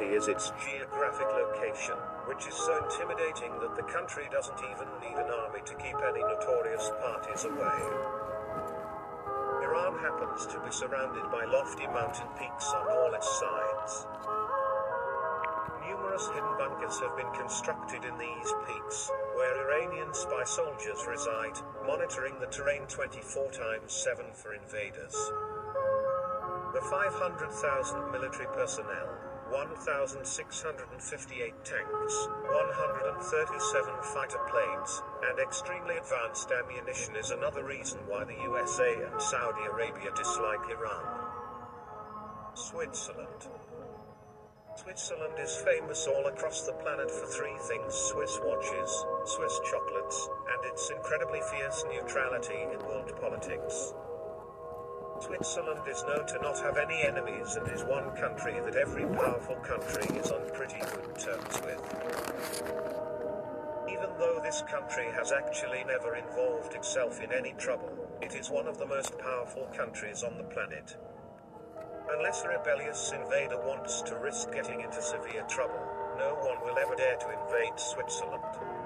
[0.00, 1.94] Is its geographic location,
[2.24, 6.20] which is so intimidating that the country doesn't even need an army to keep any
[6.24, 7.80] notorious parties away.
[9.62, 14.06] Iran happens to be surrounded by lofty mountain peaks on all its sides.
[15.86, 22.40] Numerous hidden bunkers have been constructed in these peaks, where Iranian spy soldiers reside, monitoring
[22.40, 25.14] the terrain 24 times 7 for invaders.
[26.72, 37.64] The 500,000 military personnel, 1,658 tanks, 137 fighter planes, and extremely advanced ammunition is another
[37.64, 41.04] reason why the USA and Saudi Arabia dislike Iran.
[42.54, 43.48] Switzerland.
[44.76, 50.64] Switzerland is famous all across the planet for three things Swiss watches, Swiss chocolates, and
[50.72, 53.94] its incredibly fierce neutrality in world politics.
[55.20, 59.56] Switzerland is known to not have any enemies and is one country that every powerful
[59.56, 61.80] country is on pretty good terms with.
[63.90, 68.66] Even though this country has actually never involved itself in any trouble, it is one
[68.66, 70.96] of the most powerful countries on the planet.
[72.10, 75.84] Unless a rebellious invader wants to risk getting into severe trouble,
[76.18, 78.79] no one will ever dare to invade Switzerland.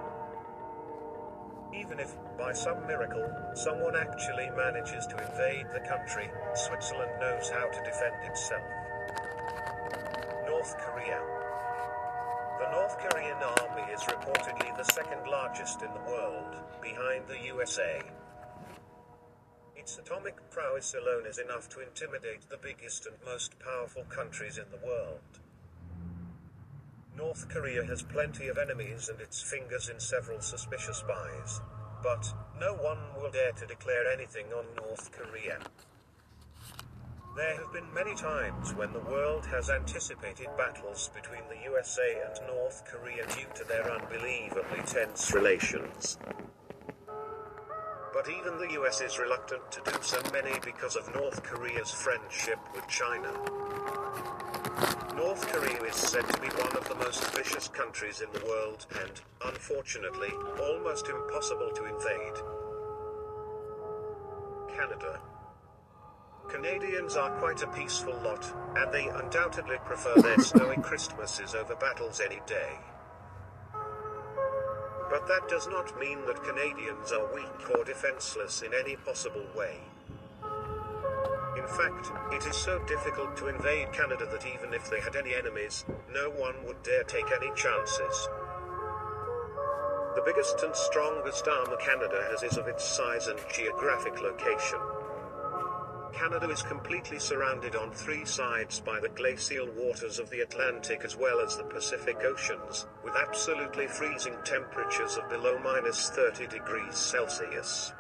[1.77, 7.67] Even if, by some miracle, someone actually manages to invade the country, Switzerland knows how
[7.67, 8.63] to defend itself.
[10.47, 11.21] North Korea.
[12.61, 18.01] The North Korean army is reportedly the second largest in the world, behind the USA.
[19.75, 24.65] Its atomic prowess alone is enough to intimidate the biggest and most powerful countries in
[24.71, 25.41] the world.
[27.17, 31.61] North Korea has plenty of enemies and its fingers in several suspicious spies.
[32.03, 35.59] But, no one will dare to declare anything on North Korea.
[37.37, 42.47] There have been many times when the world has anticipated battles between the USA and
[42.47, 46.19] North Korea due to their unbelievably tense relations.
[48.15, 52.61] But even the US is reluctant to do so many because of North Korea's friendship
[52.73, 53.33] with China.
[55.17, 58.87] North Korea is said to be one of the most vicious countries in the world
[59.01, 59.11] and,
[59.45, 60.31] unfortunately,
[60.61, 62.37] almost impossible to invade.
[64.77, 65.21] Canada.
[66.49, 68.47] Canadians are quite a peaceful lot,
[68.77, 72.79] and they undoubtedly prefer their snowy Christmases over battles any day.
[75.15, 79.79] But that does not mean that Canadians are weak or defenseless in any possible way.
[81.57, 85.33] In fact, it is so difficult to invade Canada that even if they had any
[85.33, 88.29] enemies, no one would dare take any chances.
[90.17, 94.81] The biggest and strongest armor Canada has is of its size and geographic location.
[96.15, 101.17] Canada is completely surrounded on three sides by the glacial waters of the Atlantic as
[101.17, 107.93] well as the Pacific Oceans, with absolutely freezing temperatures of below minus 30 degrees Celsius.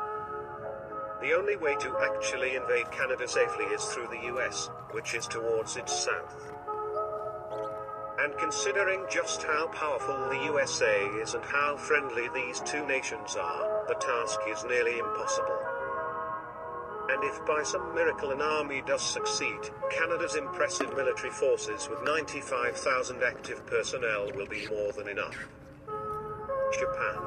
[1.21, 5.77] The only way to actually invade Canada safely is through the US, which is towards
[5.77, 6.53] its south.
[8.21, 13.85] And considering just how powerful the USA is and how friendly these two nations are,
[13.89, 15.74] the task is nearly impossible.
[17.09, 19.59] And if by some miracle an army does succeed,
[19.91, 25.37] Canada's impressive military forces with 95,000 active personnel will be more than enough.
[26.73, 27.19] Japan.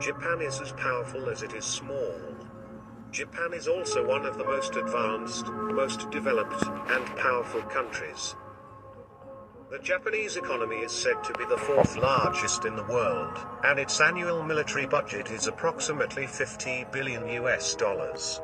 [0.00, 2.14] Japan is as powerful as it is small.
[3.10, 8.36] Japan is also one of the most advanced, most developed, and powerful countries.
[9.70, 14.00] The Japanese economy is said to be the fourth largest in the world, and its
[14.00, 18.40] annual military budget is approximately 50 billion US dollars.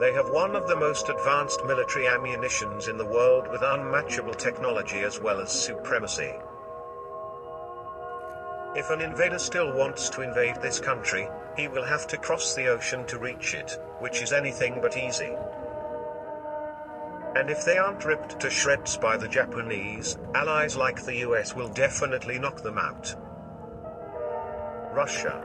[0.00, 4.98] They have one of the most advanced military ammunitions in the world with unmatchable technology
[4.98, 6.34] as well as supremacy.
[8.74, 12.66] If an invader still wants to invade this country, he will have to cross the
[12.66, 15.36] ocean to reach it, which is anything but easy.
[17.36, 21.68] And if they aren't ripped to shreds by the Japanese, allies like the US will
[21.68, 23.14] definitely knock them out.
[24.92, 25.44] Russia.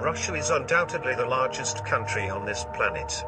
[0.00, 3.24] Russia is undoubtedly the largest country on this planet.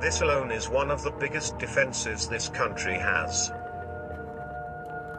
[0.00, 3.52] This alone is one of the biggest defenses this country has.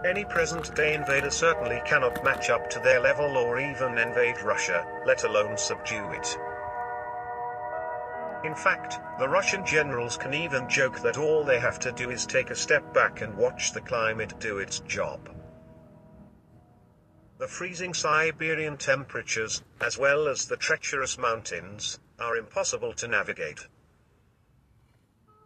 [0.05, 4.85] Any present day invader certainly cannot match up to their level or even invade Russia,
[5.05, 6.37] let alone subdue it.
[8.45, 12.27] In fact, the Russian generals can even joke that all they have to do is
[12.27, 15.35] take a step back and watch the climate do its job.
[17.39, 23.65] The freezing Siberian temperatures, as well as the treacherous mountains, are impossible to navigate.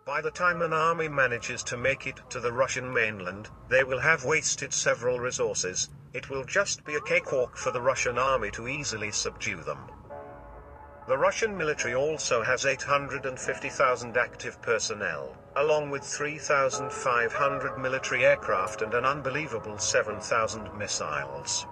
[0.05, 3.99] By the time an army manages to make it to the Russian mainland, they will
[3.99, 8.67] have wasted several resources, it will just be a cakewalk for the Russian army to
[8.67, 9.79] easily subdue them.
[11.09, 19.05] The Russian military also has 850,000 active personnel, along with 3,500 military aircraft and an
[19.05, 21.65] unbelievable 7,000 missiles.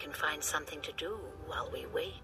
[0.00, 2.22] Can find something to do while we wait.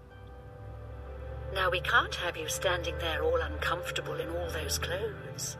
[1.53, 5.57] Now, we can't have you standing there all uncomfortable in all those clothes.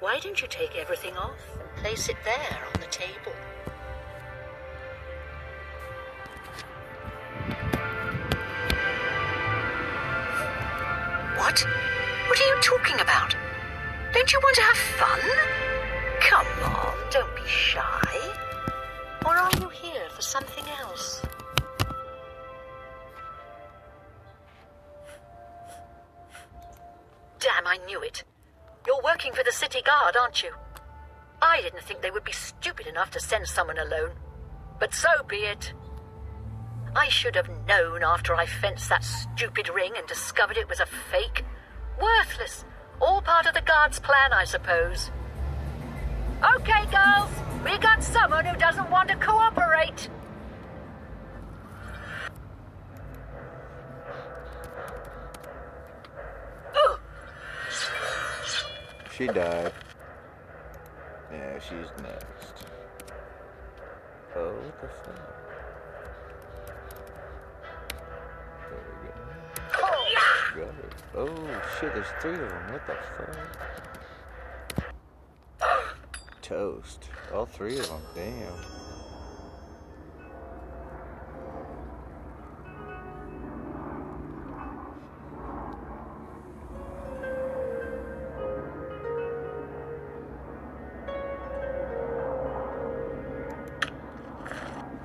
[0.00, 3.32] Why don't you take everything off and place it there on the table?
[11.36, 11.66] What?
[12.28, 13.34] What are you talking about?
[14.14, 15.20] Don't you want to have fun?
[16.20, 18.34] Come on, don't be shy.
[19.24, 21.20] Or are you here for something else?
[27.38, 28.24] Damn, I knew it.
[28.86, 30.52] You're working for the city guard, aren't you?
[31.42, 34.12] I didn't think they would be stupid enough to send someone alone.
[34.80, 35.74] But so be it.
[36.94, 40.86] I should have known after I fenced that stupid ring and discovered it was a
[40.86, 41.44] fake.
[42.00, 42.64] Worthless.
[43.02, 45.10] All part of the guard's plan, I suppose.
[46.42, 47.45] Okay, girls.
[47.66, 50.08] We got someone who doesn't want to cooperate.
[56.76, 56.96] Ooh,
[59.12, 59.72] She died.
[61.32, 62.66] Yeah, she's next.
[64.36, 65.16] Oh, what the fuck?
[68.70, 70.66] There we go.
[70.66, 70.92] Got it.
[71.16, 72.72] Oh shit, there's three of them.
[72.72, 73.85] What the fuck?
[76.46, 77.08] Toast.
[77.34, 78.00] All three of them.
[78.14, 78.52] Damn.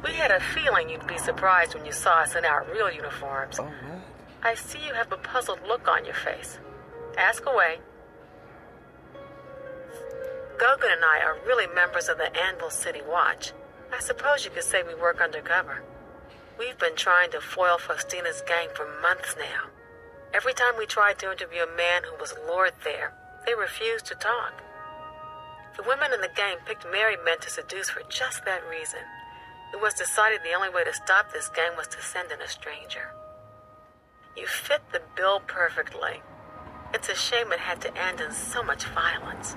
[0.03, 3.59] We had a feeling you'd be surprised when you saw us in our real uniforms.
[3.59, 3.67] Oh?
[4.43, 6.59] I see you have a puzzled look on your face.
[7.17, 7.79] Ask away.
[10.61, 13.51] Gogan and I are really members of the Anvil City Watch.
[13.91, 15.81] I suppose you could say we work undercover.
[16.59, 19.73] We've been trying to foil Faustina's gang for months now.
[20.35, 23.11] Every time we tried to interview a man who was lured there,
[23.43, 24.61] they refused to talk.
[25.77, 29.01] The women in the gang picked married men to seduce for just that reason.
[29.73, 32.47] It was decided the only way to stop this gang was to send in a
[32.47, 33.09] stranger.
[34.37, 36.21] You fit the bill perfectly.
[36.93, 39.55] It's a shame it had to end in so much violence,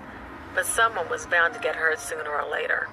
[0.55, 2.89] but someone was bound to get hurt sooner or later.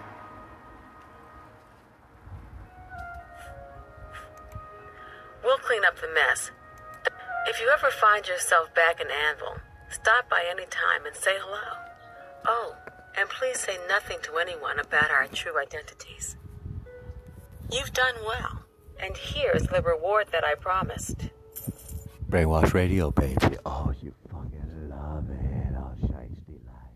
[5.43, 6.51] We'll clean up the mess.
[7.47, 9.57] If you ever find yourself back in Anvil,
[9.89, 11.77] stop by any time and say hello.
[12.45, 12.75] Oh,
[13.17, 16.35] and please say nothing to anyone about our true identities.
[17.71, 18.65] You've done well,
[18.99, 21.29] and here's the reward that I promised.
[22.29, 23.57] Brainwash Radio, baby.
[23.65, 25.73] Oh, you fucking love it.
[25.75, 26.95] Oh, shiesty life.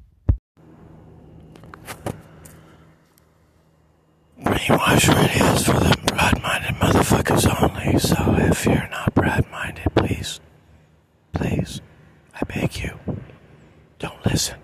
[4.46, 10.40] Brainwash is for the broad-minded motherfuckers only, so if you're not broad-minded, please,
[11.34, 11.82] please,
[12.34, 12.98] I beg you,
[14.00, 14.58] don't listen.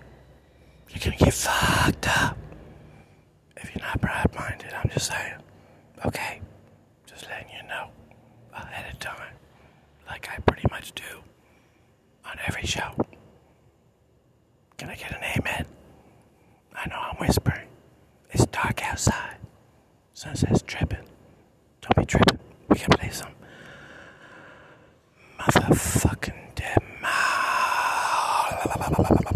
[0.90, 2.36] You're gonna get fucked up.
[3.56, 5.34] If you're not broad-minded, I'm just saying.
[6.06, 6.40] Okay?
[7.06, 7.88] Just letting you know
[8.54, 9.34] ahead of time,
[10.08, 11.22] like I pretty much do
[12.24, 12.90] on every show.
[14.76, 15.66] Can I get an amen?
[16.74, 17.68] I know I'm whispering.
[18.30, 19.36] It's dark outside.
[20.22, 21.04] Sunset's tripping.
[21.80, 22.38] Don't be tripping.
[22.68, 23.32] We can play some
[25.40, 26.78] motherfucking dead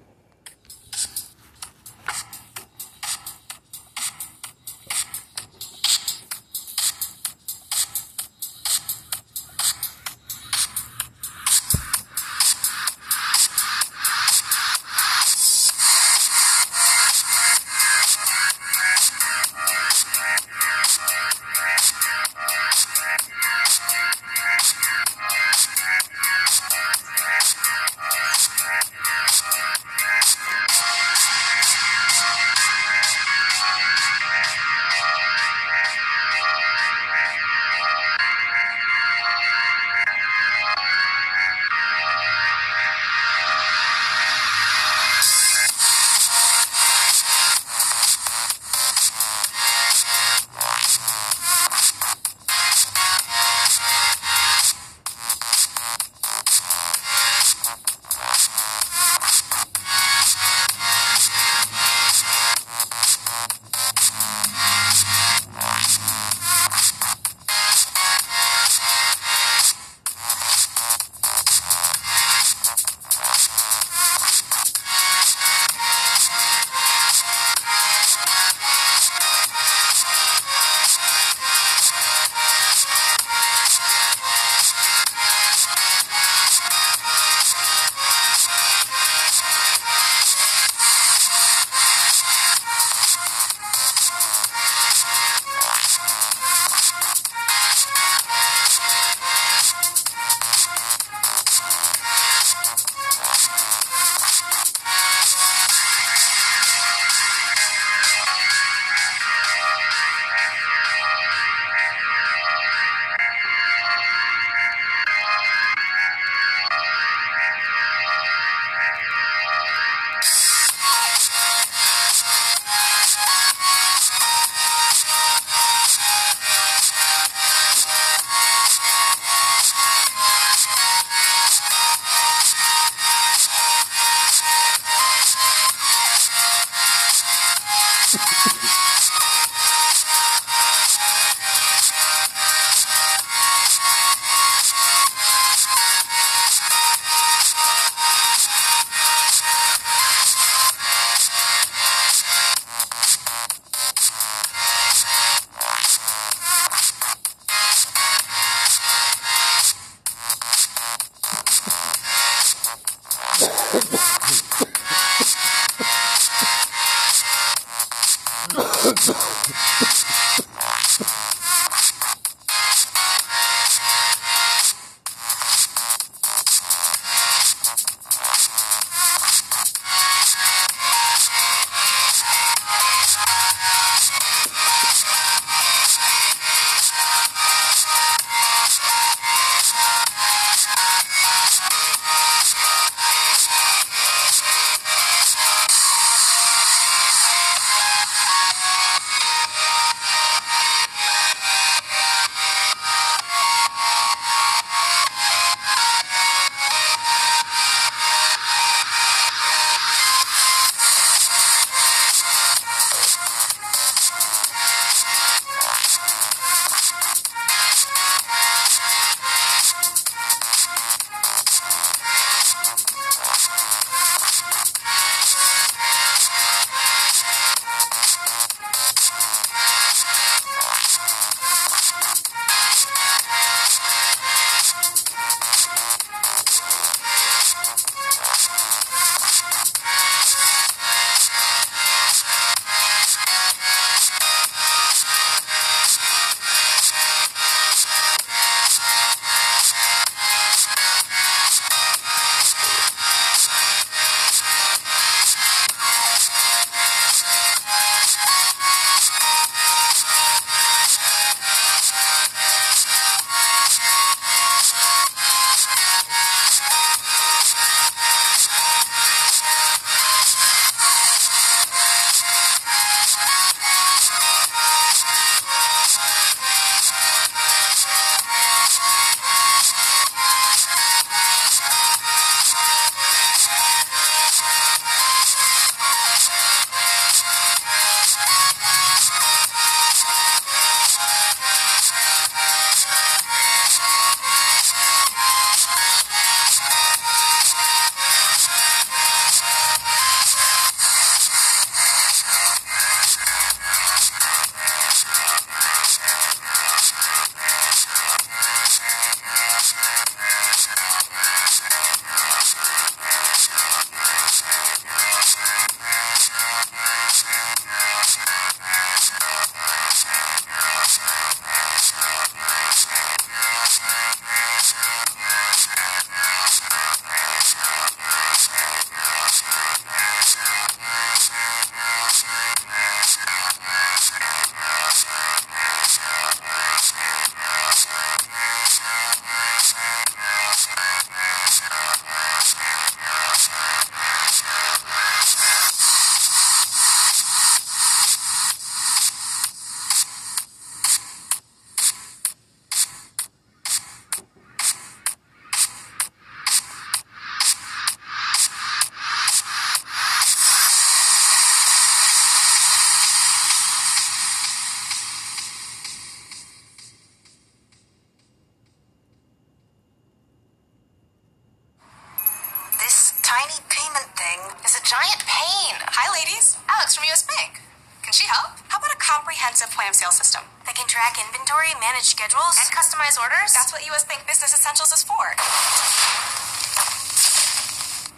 [379.83, 383.53] Comprehensive point of sale system that can track inventory, manage schedules, and customize orders?
[383.53, 385.35] That's what US Bank Business Essentials is for.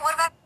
[0.03, 0.44] What about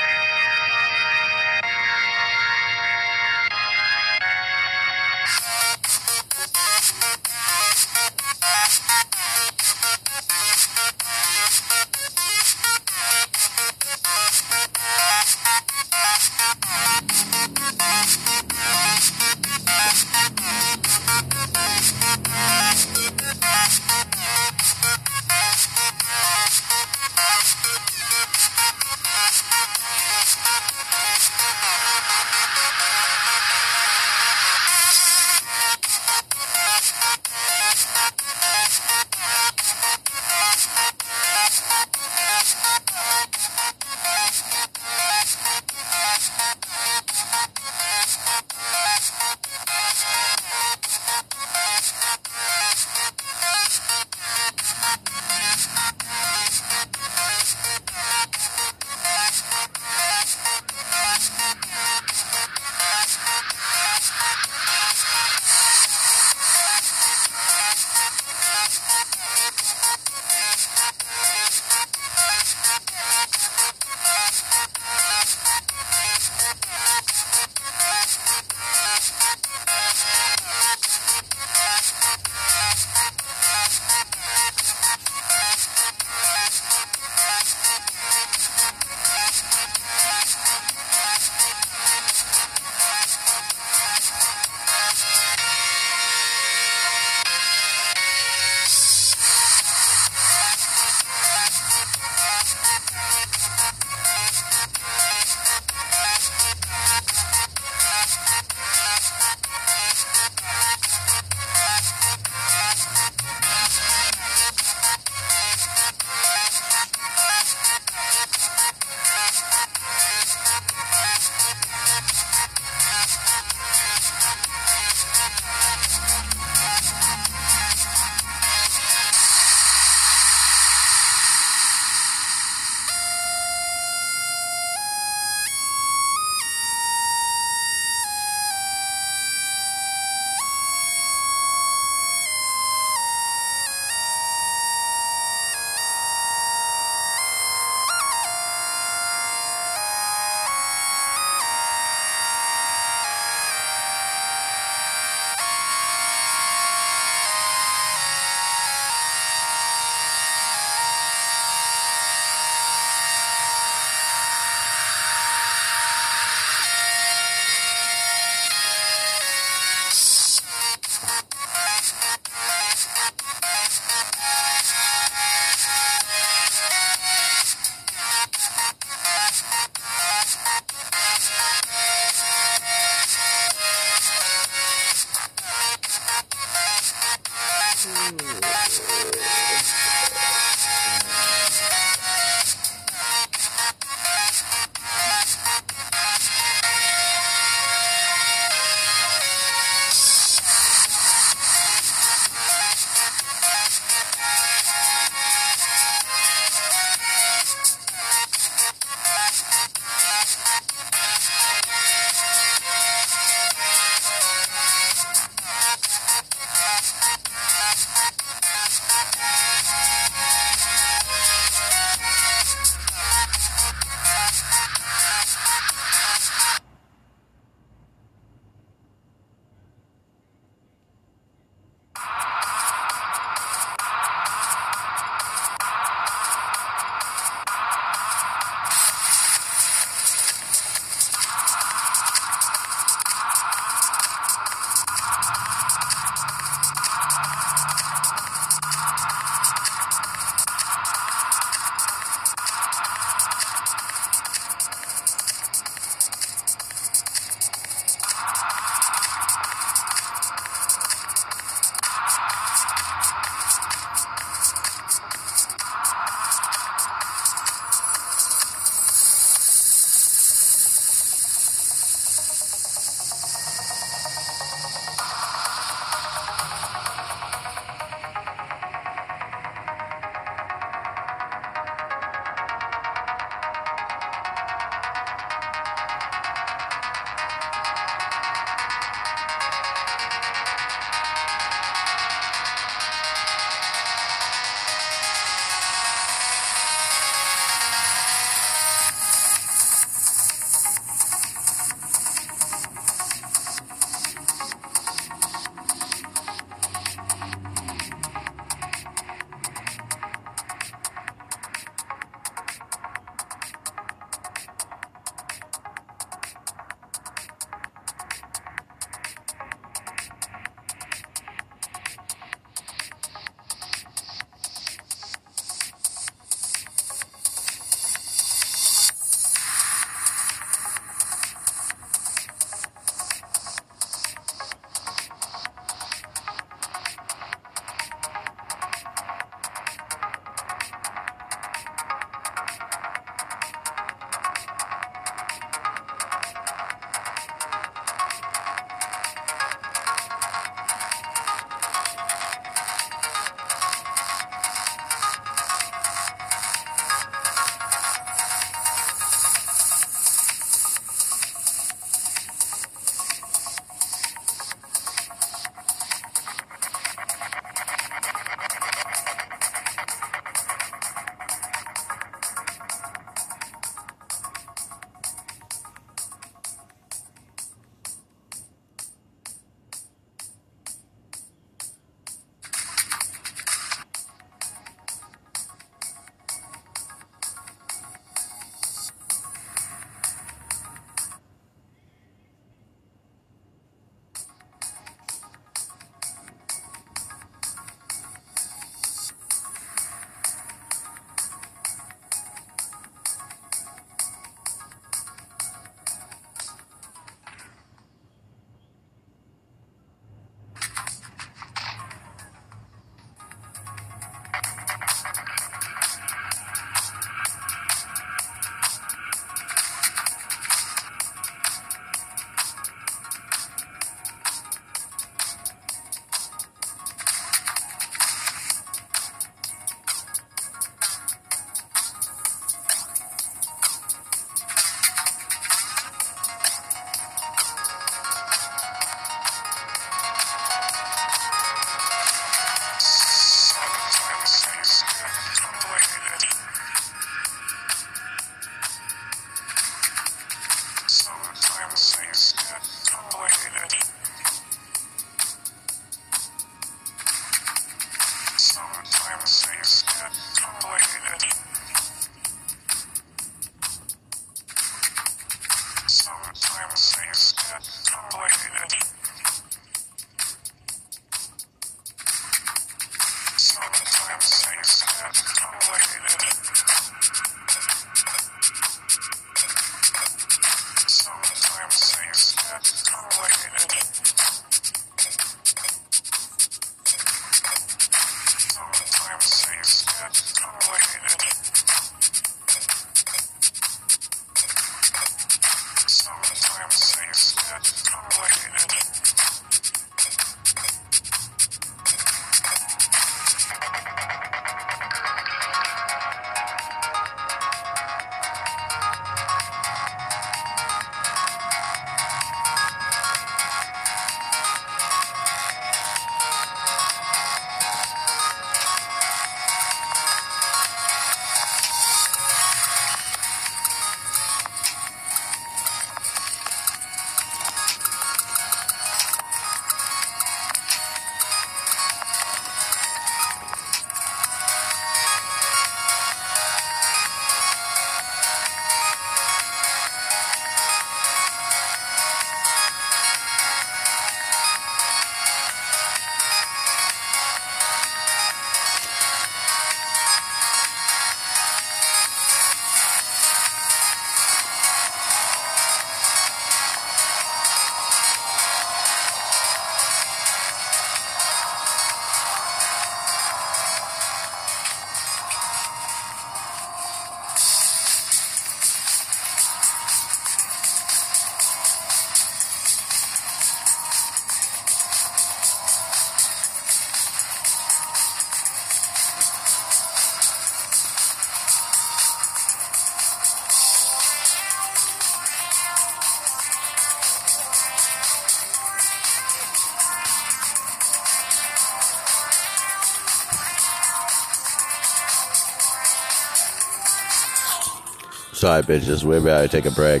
[598.40, 599.04] Sorry, bitches.
[599.04, 600.00] We're about to take a break.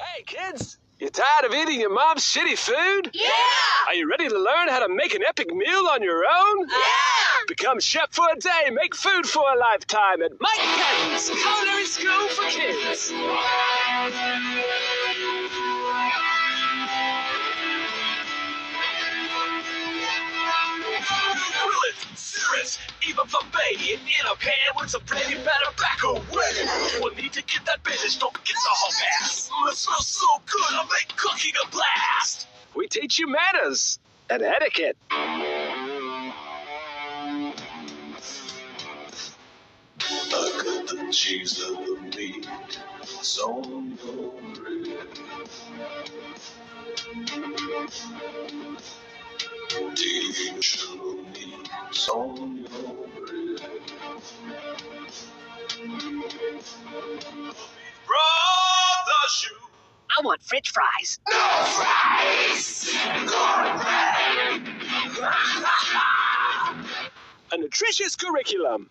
[0.00, 0.78] Hey, kids!
[0.98, 3.10] You tired of eating your mom's shitty food?
[3.14, 3.30] Yeah!
[3.86, 6.66] Are you ready to learn how to make an epic meal on your own?
[6.68, 7.44] Yeah!
[7.46, 12.28] Become chef for a day, make food for a lifetime at Mike Patton's Culinary School
[12.30, 13.12] for Kids.
[22.58, 22.78] Cirrus,
[23.08, 26.20] even Bombay in a pan with some you better back away.
[27.00, 29.50] We'll need to get that business, don't forget the whole pass.
[29.68, 32.46] It smells so good, I'll make cooking a blast.
[32.74, 33.98] We teach you manners
[34.30, 34.96] and etiquette.
[35.10, 35.32] I
[40.64, 42.48] got the cheese of the meat,
[44.04, 45.08] your bread.
[49.94, 51.27] Teach me,
[51.90, 52.64] it's on.
[58.06, 59.54] Brother shoe.
[60.18, 61.18] I want french fries.
[61.30, 62.90] No fries!
[63.26, 64.62] Cornbread!
[67.52, 68.90] A nutritious curriculum.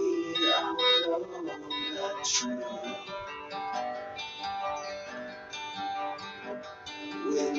[1.11, 1.19] When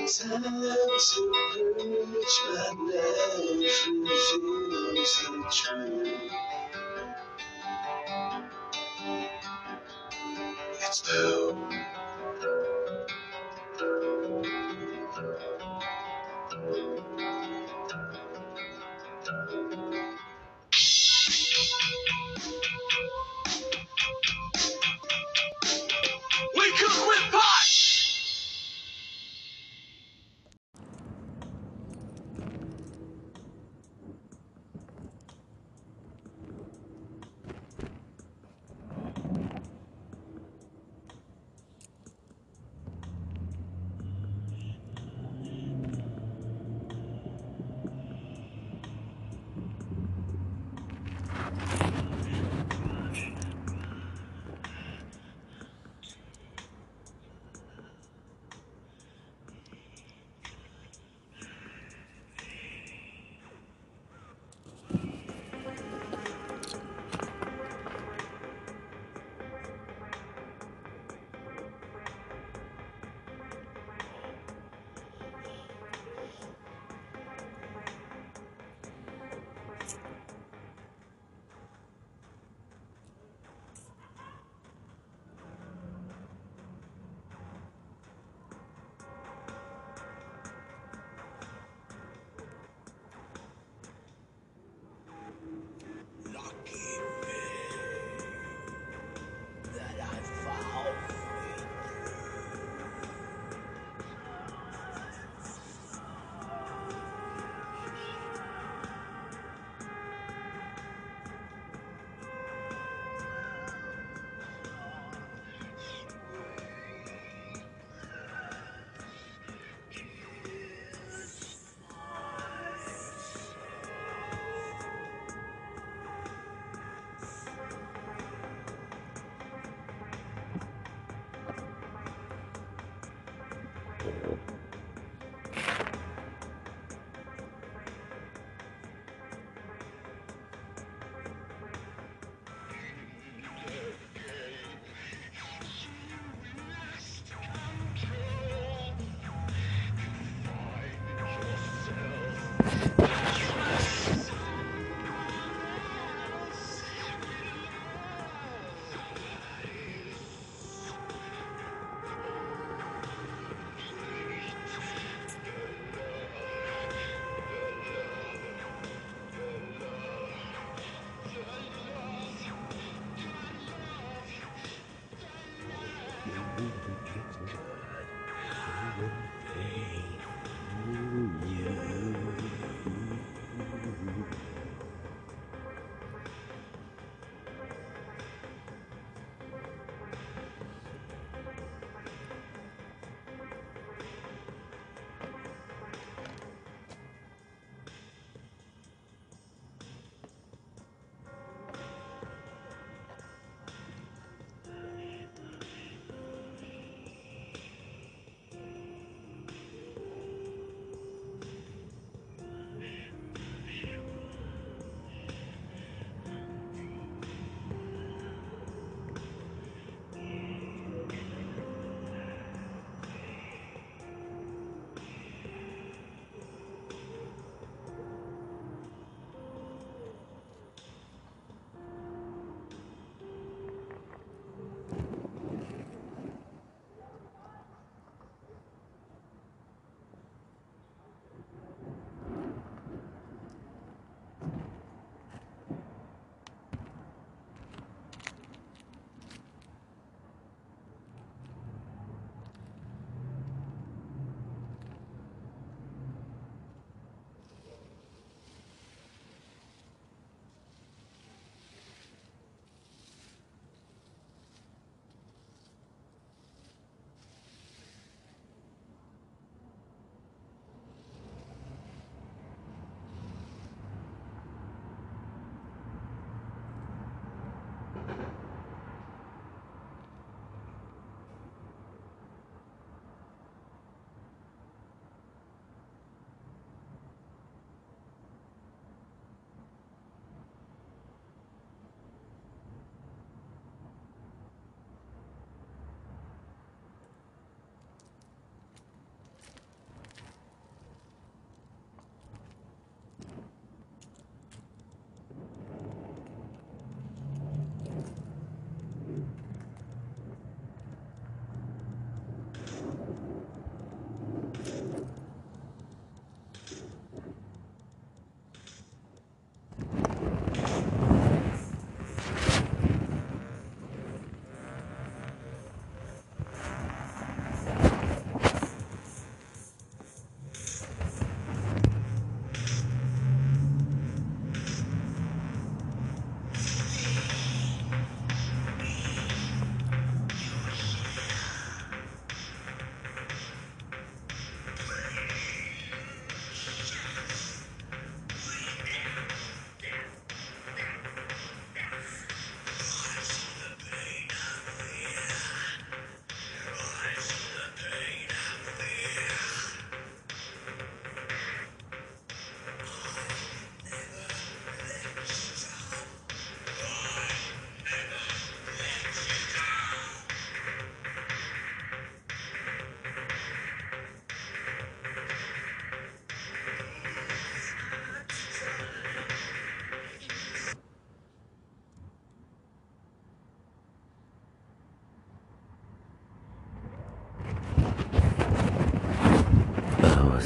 [0.09, 1.21] time to
[1.53, 6.33] purge my life reveals the truth.
[10.81, 12.02] It's down.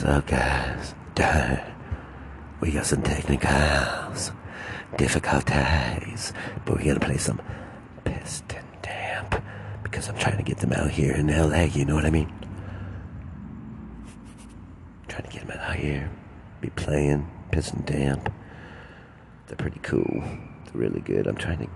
[0.06, 0.94] up, guys?
[2.60, 4.32] We got some technicals,
[4.96, 6.32] difficulties,
[6.64, 7.40] but we gotta play some
[8.04, 9.42] piston damp
[9.82, 12.32] because I'm trying to get them out here in LA, you know what I mean?
[15.08, 16.10] Trying to get them out here,
[16.60, 18.32] be playing piston damp.
[19.46, 20.22] They're pretty cool,
[20.64, 21.26] they're really good.
[21.26, 21.68] I'm trying to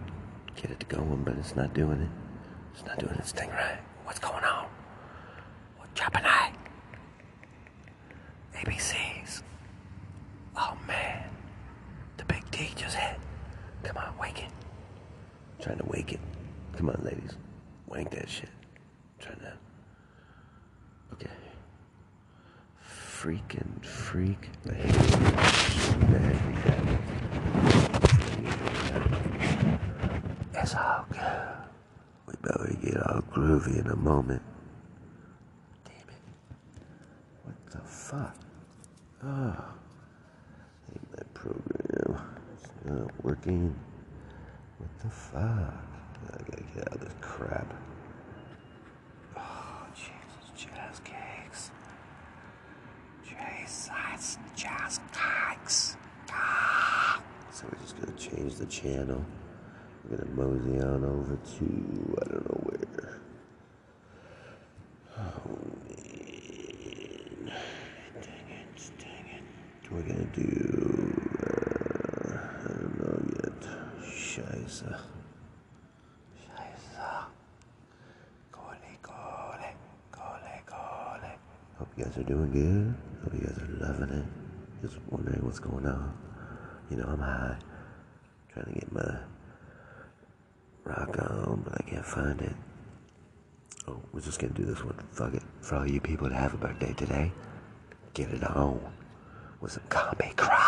[0.60, 2.10] get it going, but it's not doing it.
[2.74, 3.78] It's not doing its thing right.
[68.98, 69.42] Dang it.
[69.90, 71.12] We're gonna do.
[71.44, 73.60] Uh, I don't know yet.
[74.02, 75.00] Scheiße.
[76.40, 77.24] Scheiße.
[78.52, 79.70] Gole, gole.
[80.12, 81.30] Gole, gole.
[81.78, 82.94] Hope you guys are doing good.
[83.22, 84.26] Hope you guys are loving it.
[84.82, 86.16] Just wondering what's going on.
[86.90, 87.56] You know, I'm high.
[88.52, 89.18] Trying to get my
[90.84, 92.56] rock on, but I can't find it.
[93.86, 94.96] Oh, we're just gonna do this one.
[95.12, 95.42] Fuck it.
[95.60, 97.32] For all you people that have a birthday today.
[98.12, 98.80] Get it on
[99.60, 100.59] with some Kame Cry.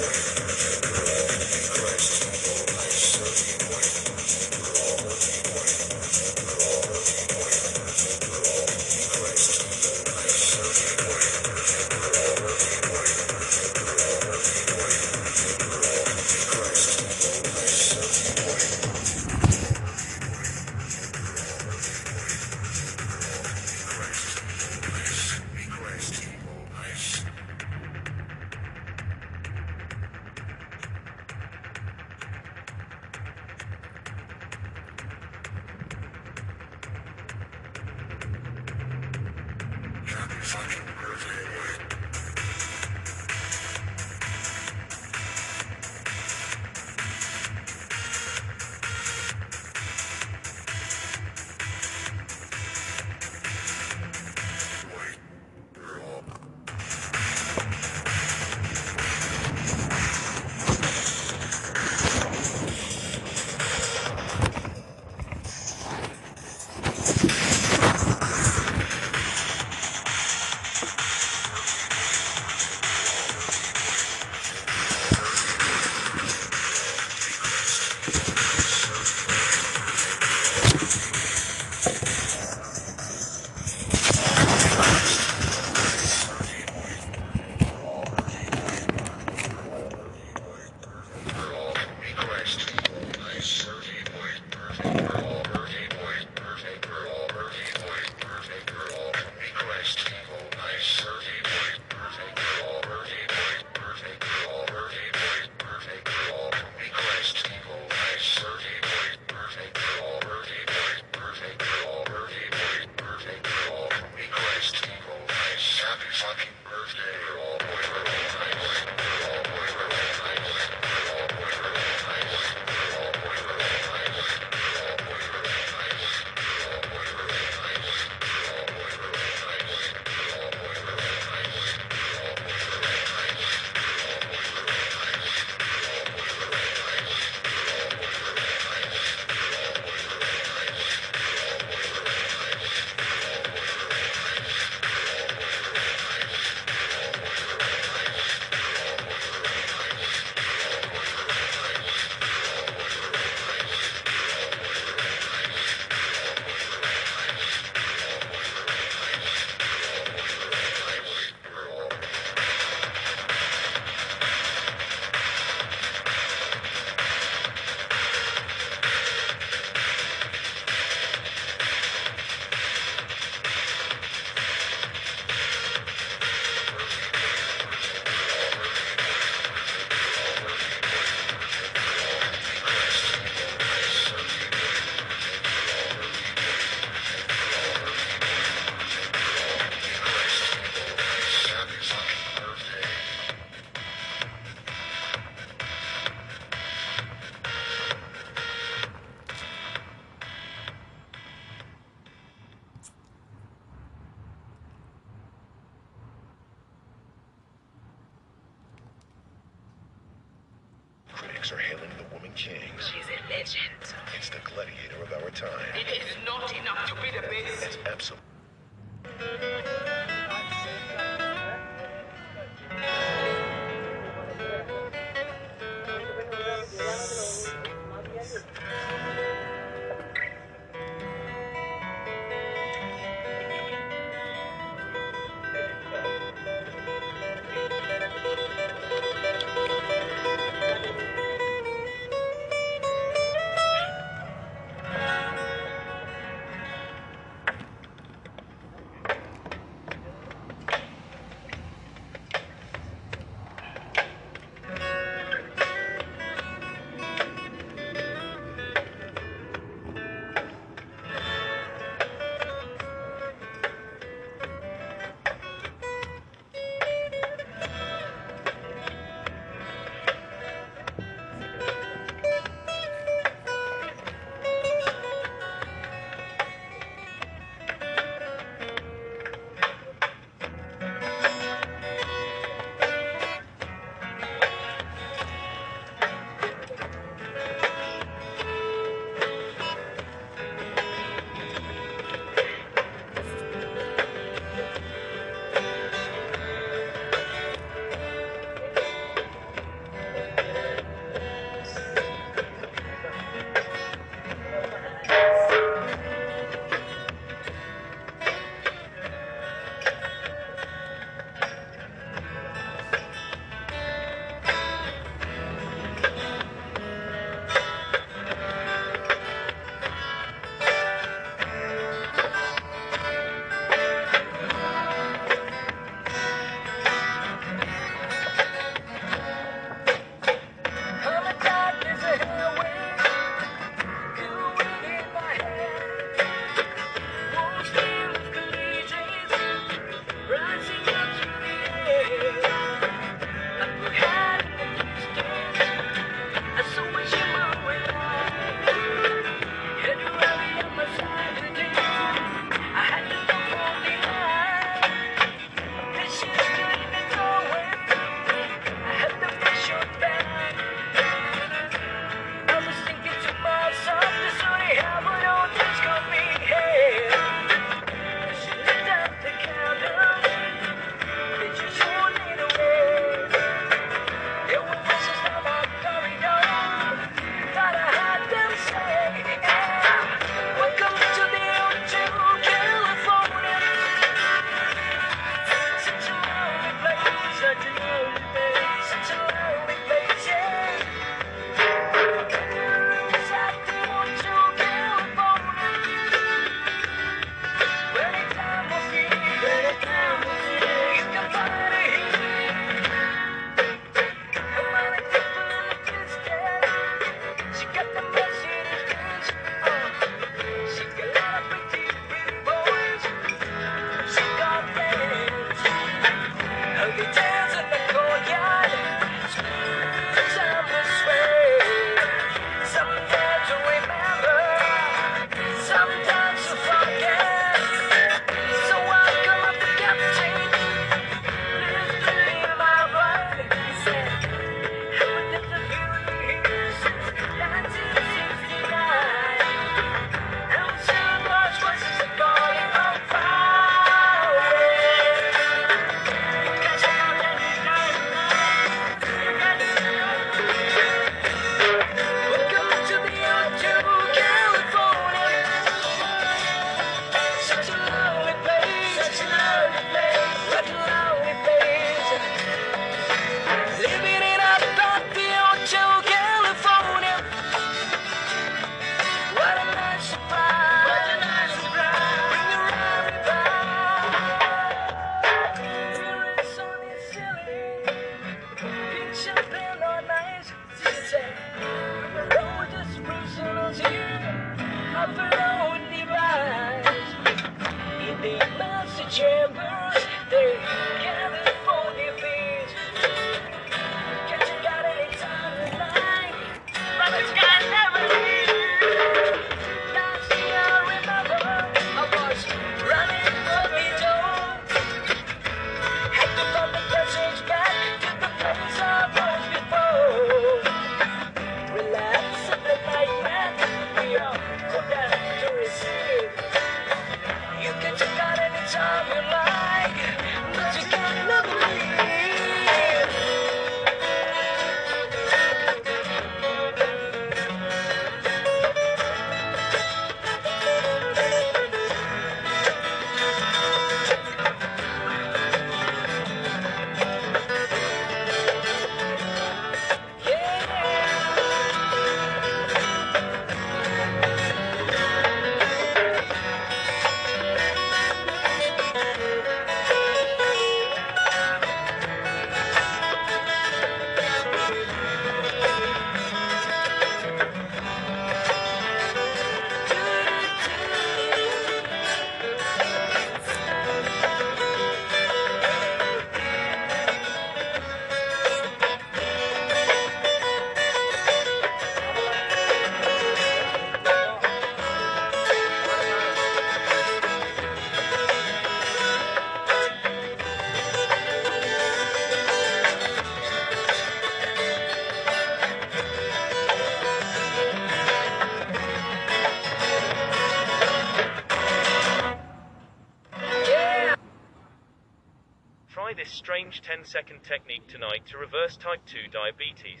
[597.38, 600.00] 10 second technique tonight to reverse type 2 diabetes.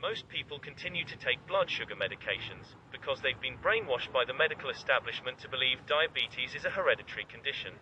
[0.00, 4.70] Most people continue to take blood sugar medications because they've been brainwashed by the medical
[4.70, 7.72] establishment to believe diabetes is a hereditary condition.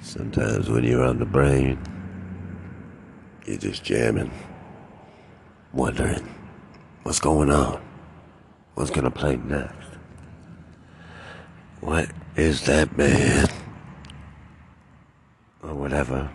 [0.00, 1.78] Sometimes when you're on the brain,
[3.44, 4.30] you're just jamming,
[5.72, 6.28] wondering
[7.02, 7.80] what's going on,
[8.74, 9.88] what's gonna play next.
[11.80, 13.46] What is that man?
[15.62, 16.30] Or whatever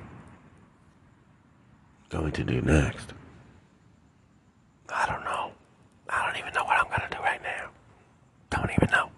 [2.10, 3.14] going to do next?
[4.90, 5.52] I don't know.
[6.10, 7.70] I don't even know what I'm gonna do right now.
[8.50, 9.10] Don't even know.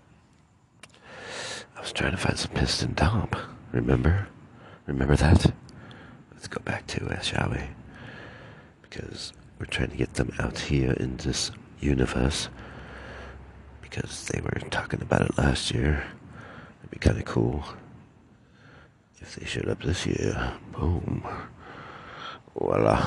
[1.76, 3.36] I was trying to find some piston dump.
[3.72, 4.28] Remember?
[4.88, 5.54] Remember that?
[6.34, 7.62] Let's go back to it, shall we?
[8.92, 11.50] Because we're trying to get them out here in this
[11.80, 12.50] universe.
[13.82, 16.04] Because they were talking about it last year.
[16.82, 17.64] It'd be kind of cool
[19.22, 20.54] if they showed up this year.
[20.74, 21.26] Boom.
[22.54, 23.00] Voila.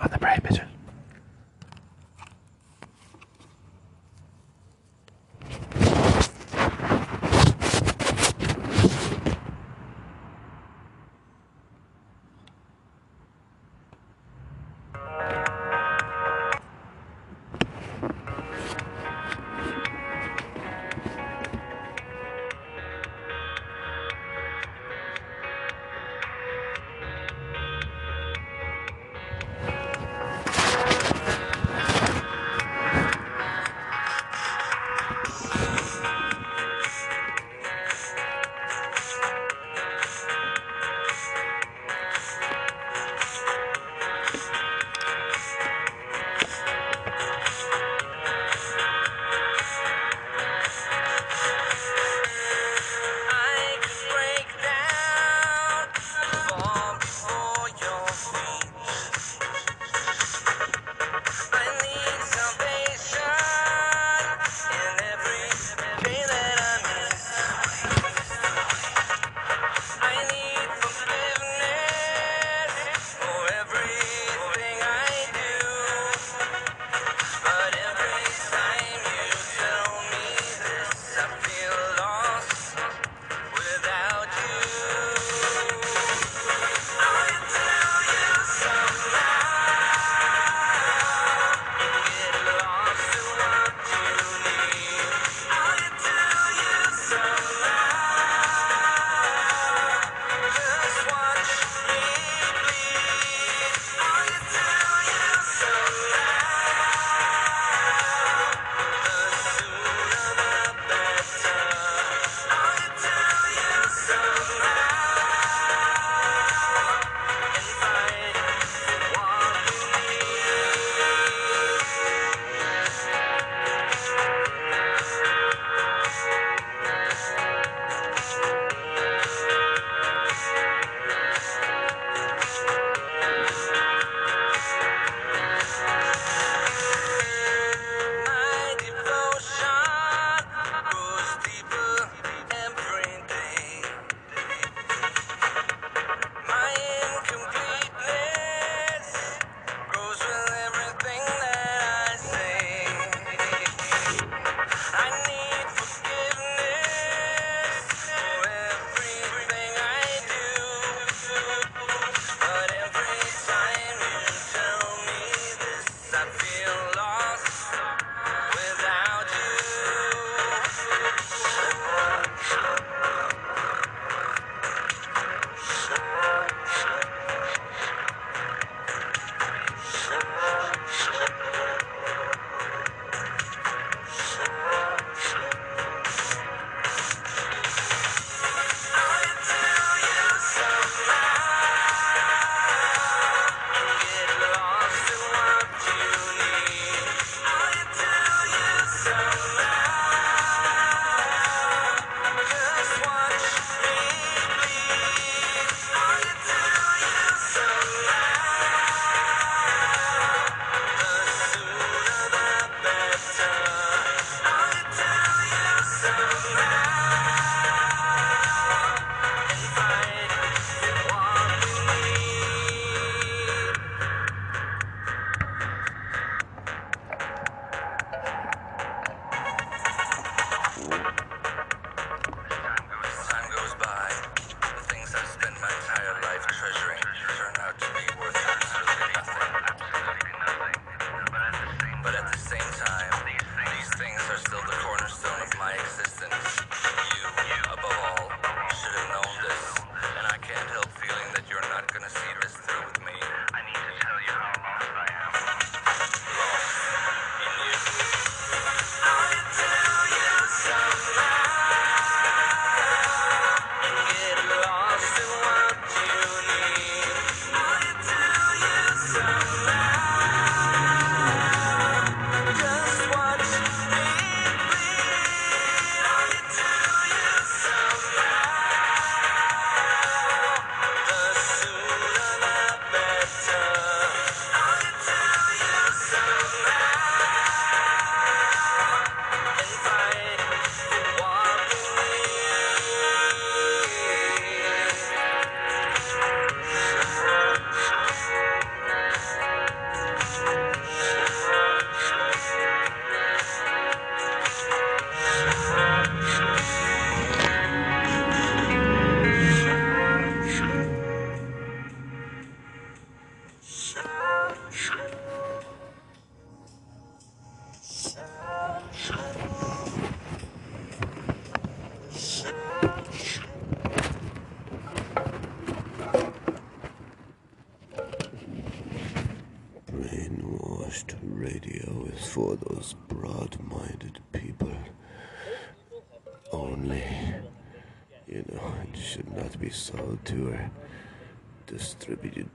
[0.00, 0.40] On the brain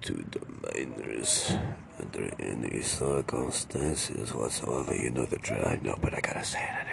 [0.06, 1.52] to the miners
[2.00, 4.96] under any circumstances whatsoever.
[4.96, 5.66] You know the truth.
[5.66, 6.85] I know, but I gotta say it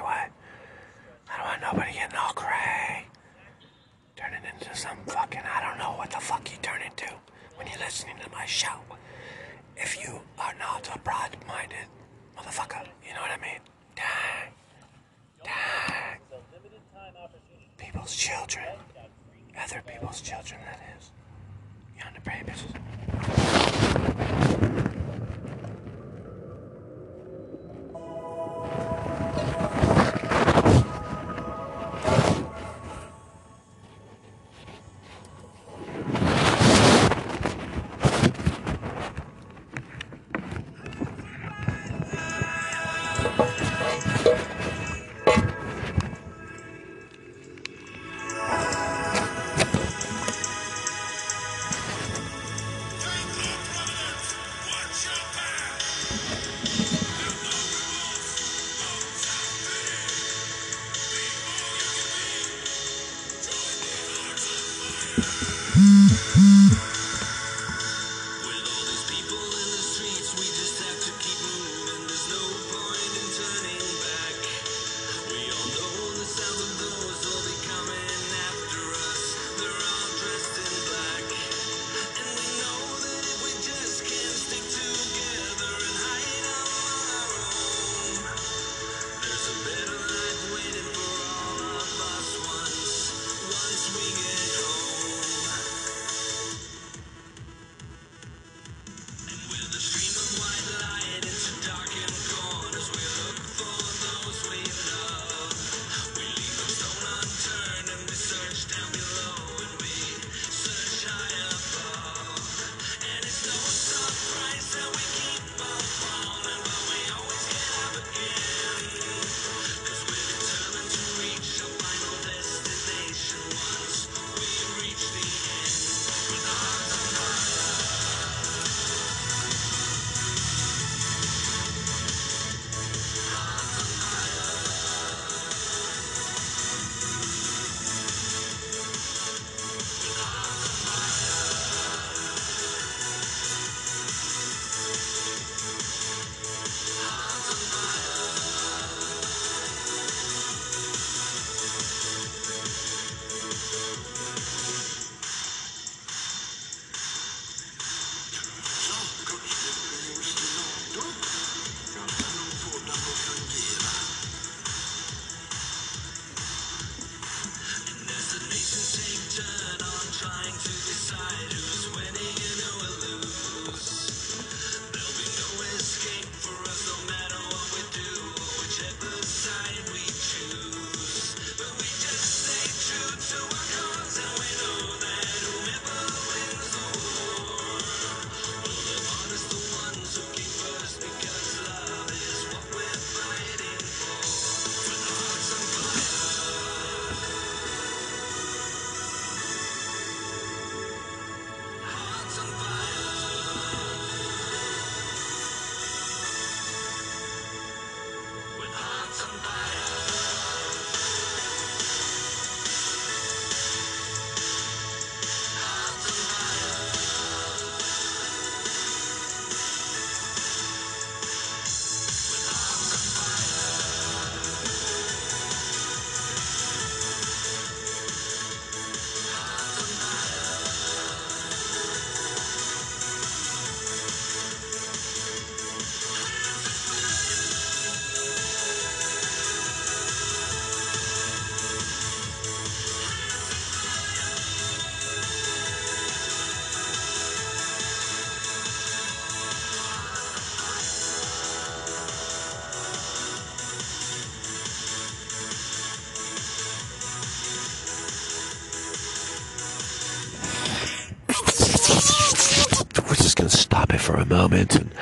[264.02, 264.92] for a moment and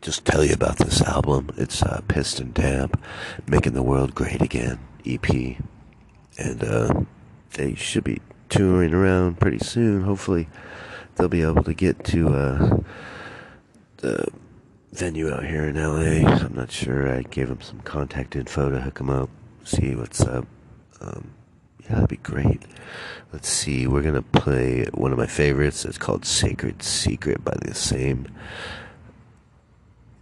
[0.00, 1.50] just tell you about this album.
[1.56, 3.00] It's uh, Piston Damp,
[3.46, 5.28] Making the World Great Again EP.
[6.36, 7.02] And uh,
[7.52, 10.02] they should be touring around pretty soon.
[10.02, 10.48] Hopefully,
[11.14, 12.76] they'll be able to get to uh,
[13.98, 14.26] the
[14.90, 16.28] venue out here in LA.
[16.28, 17.08] I'm not sure.
[17.08, 19.30] I gave them some contact info to hook them up,
[19.62, 20.48] see what's up.
[21.00, 21.34] Um,
[21.92, 22.62] that'd be great.
[23.32, 23.86] Let's see.
[23.86, 25.84] We're gonna play one of my favorites.
[25.84, 28.28] It's called "Sacred Secret" by the same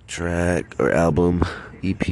[0.06, 1.44] track or album
[1.82, 2.08] EP.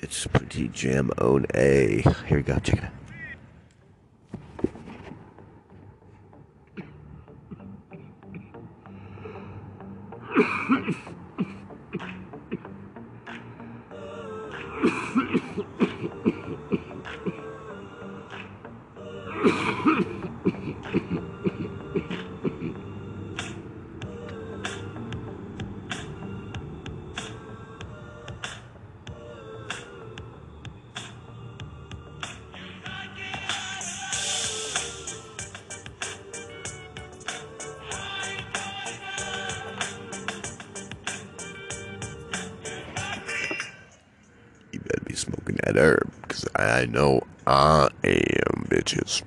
[0.00, 2.04] It's pretty jam own A.
[2.26, 2.58] Here we go.
[2.58, 2.90] Check it out.
[45.14, 49.22] Smoking that herb, because I know I am, bitches.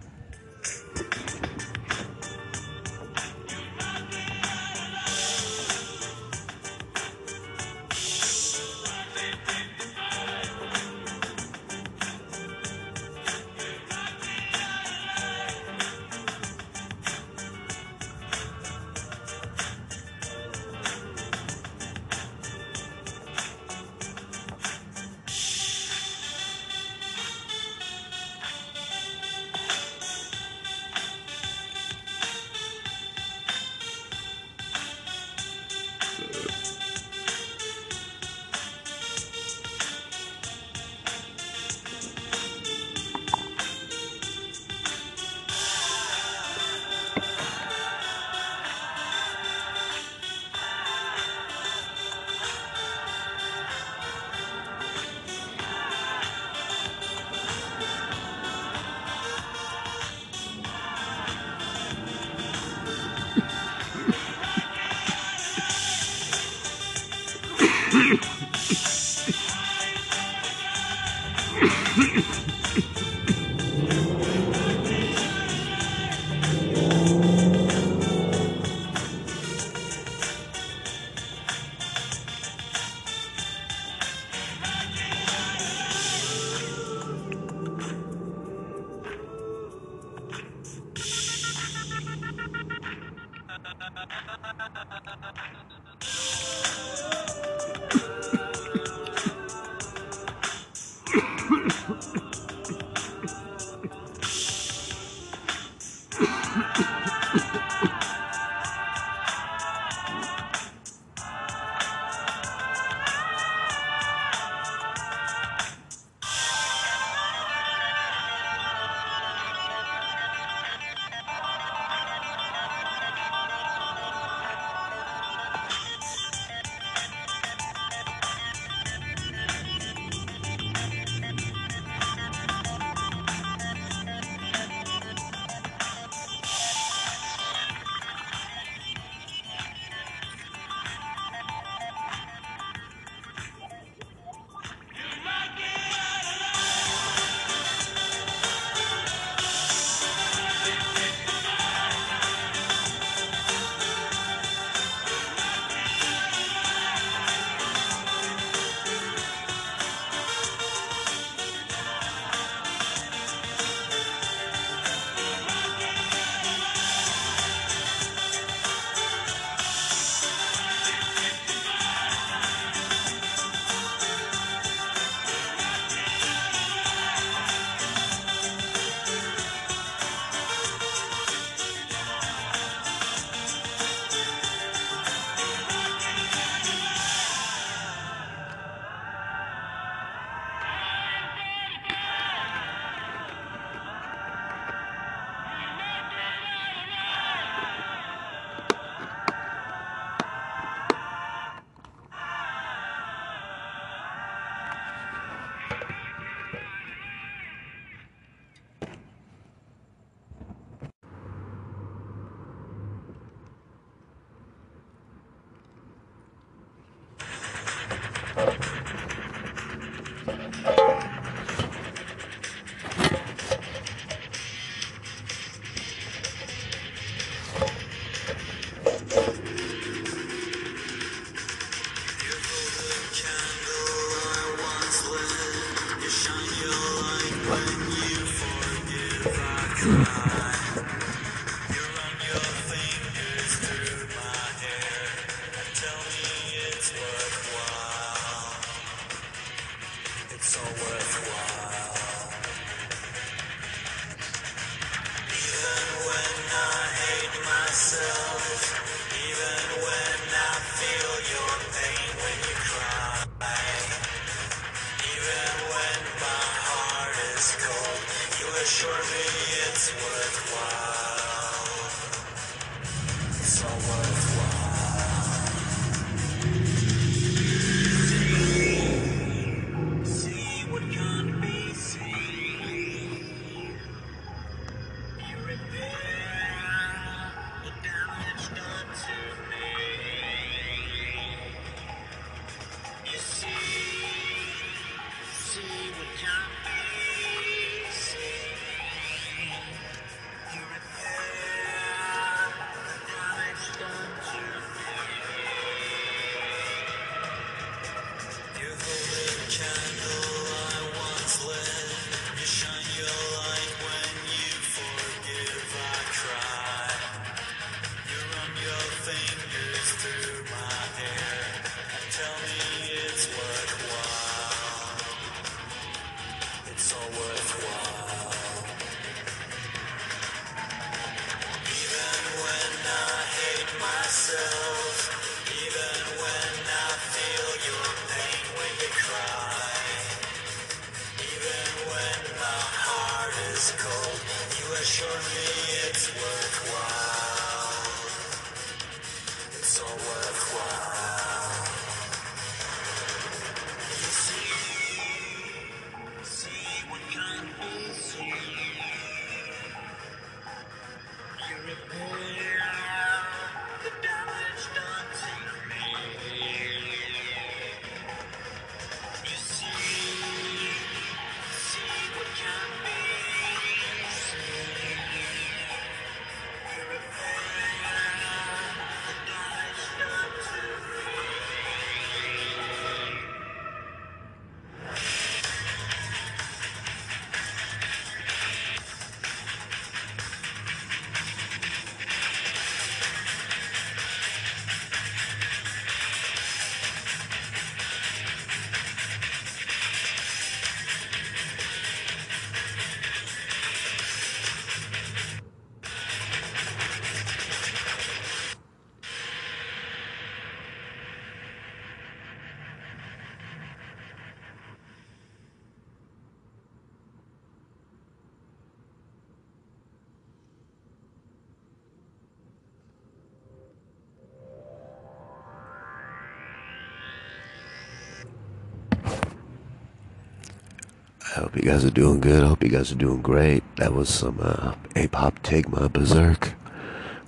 [431.67, 432.43] guys are doing good.
[432.43, 433.61] I hope you guys are doing great.
[433.75, 436.53] That was some uh, Apoptygma Berzerk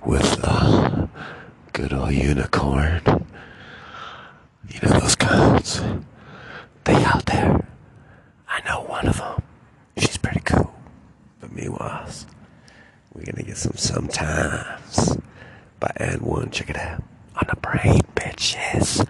[0.06, 1.08] with uh,
[1.74, 3.02] good old unicorn.
[4.66, 5.82] You know those kinds.
[6.84, 7.68] They out there.
[8.48, 9.42] I know one of them.
[9.98, 10.72] She's pretty cool.
[11.42, 12.08] But meanwhile,
[13.12, 15.18] we're gonna get some sometimes
[15.80, 16.50] by and one.
[16.50, 17.02] Check it out
[17.36, 19.06] on the brain, bitches.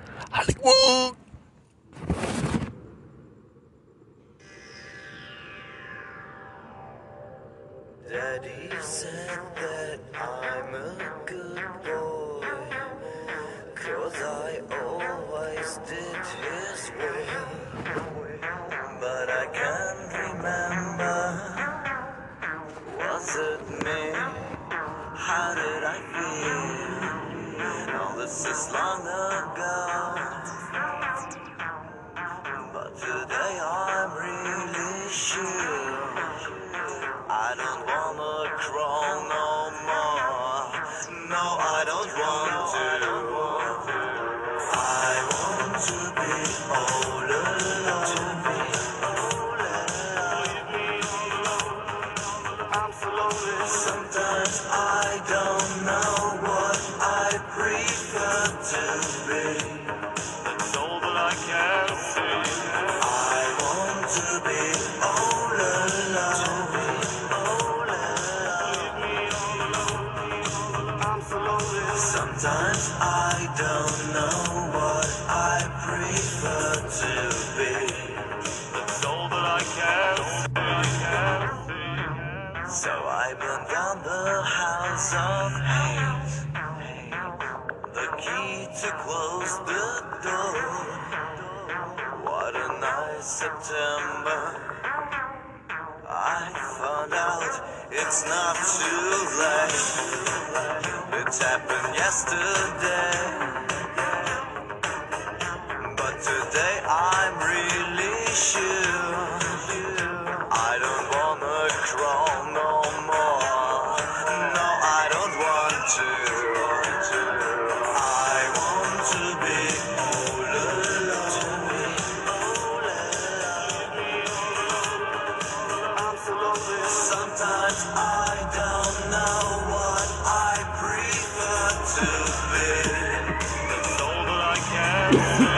[135.13, 135.47] Yeah.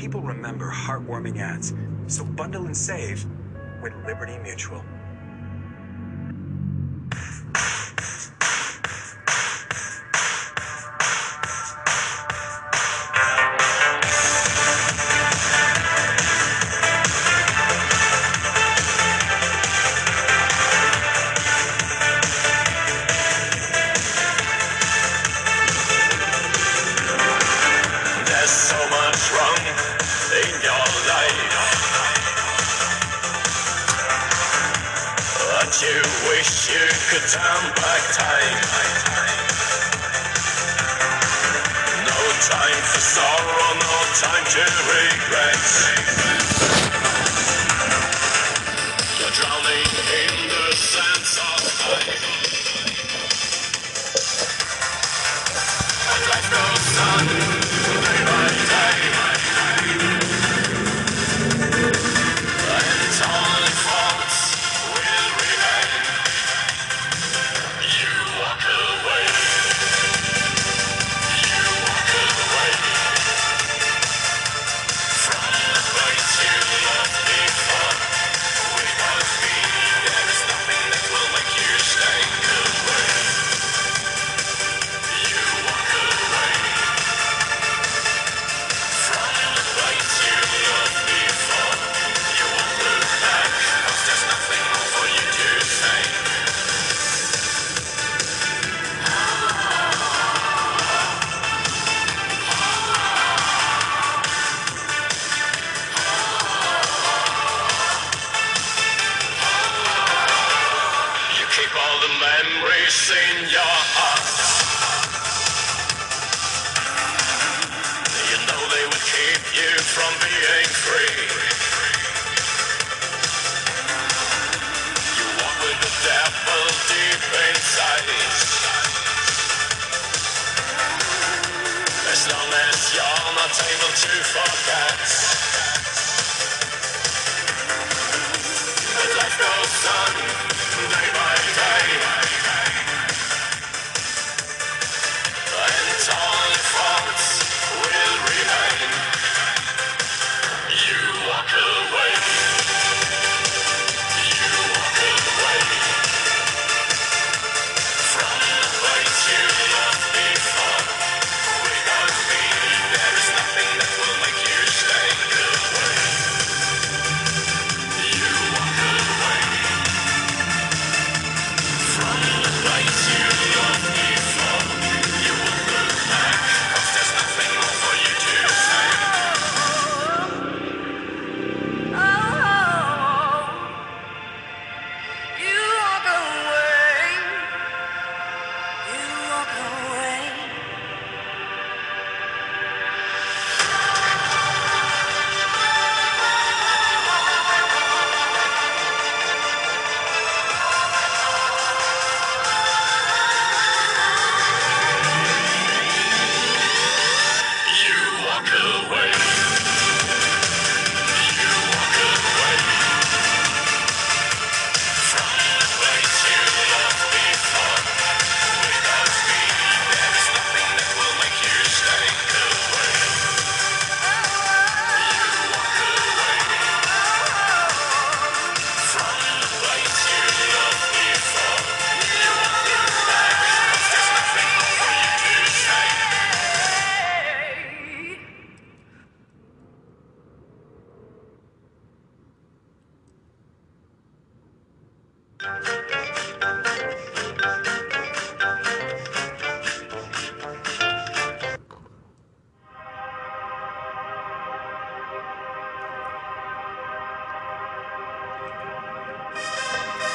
[0.00, 1.74] People remember heartwarming ads,
[2.06, 3.26] so bundle and save
[3.82, 4.82] with Liberty Mutual.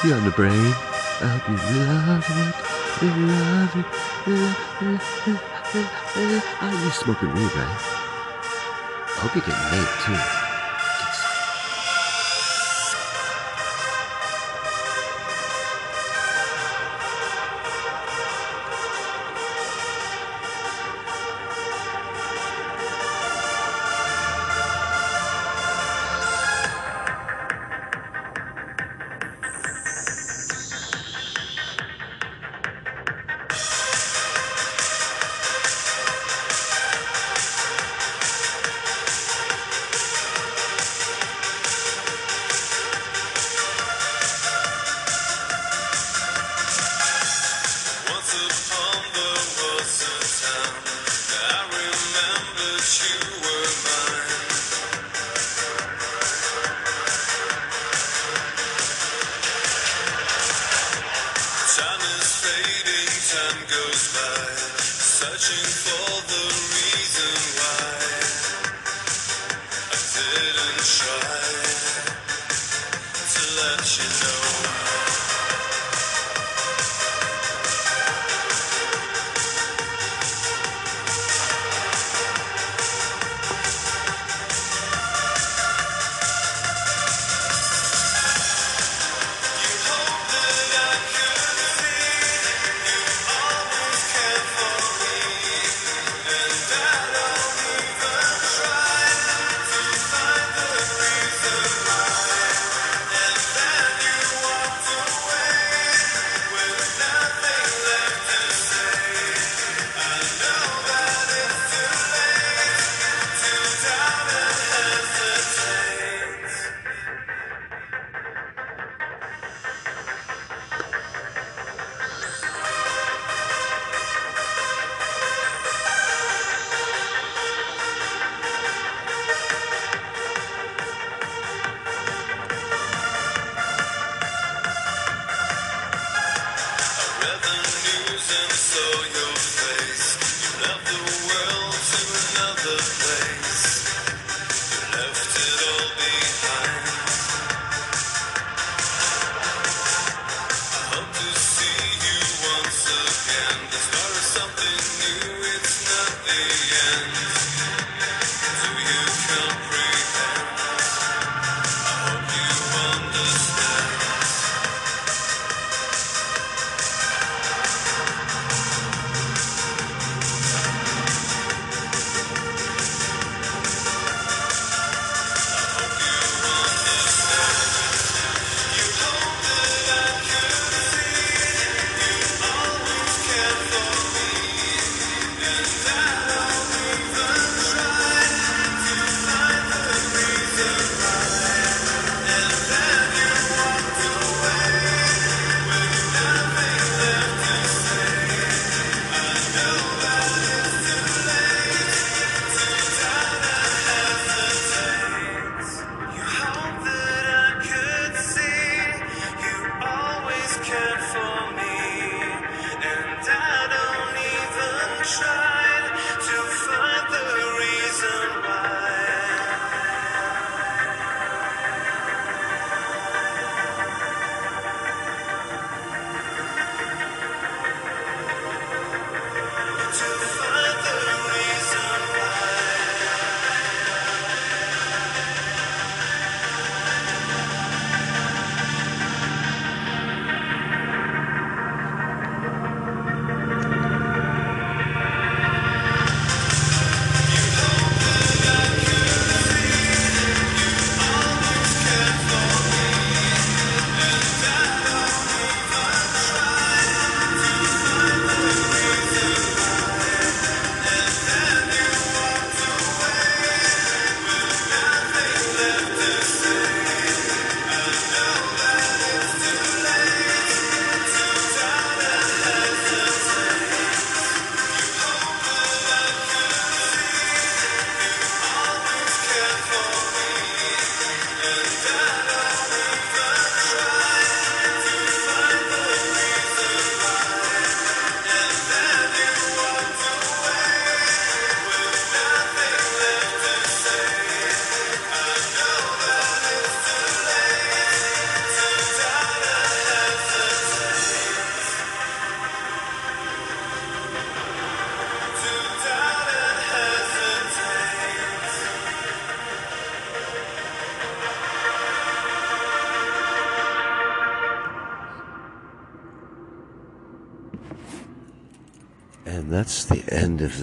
[0.06, 0.52] You on the brain?
[0.52, 2.54] I hope you're loving it.
[3.02, 3.86] Loving it.
[6.62, 7.76] Oh, you're smoking weed, right?
[9.04, 10.45] I hope you're getting laid too.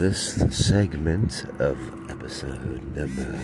[0.04, 1.78] This segment of
[2.12, 3.40] episode number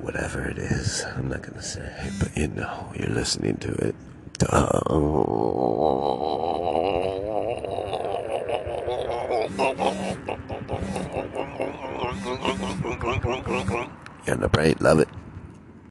[0.00, 1.04] whatever it is.
[1.14, 3.94] I'm not gonna say, but you know, you're listening to it.
[4.40, 4.48] You're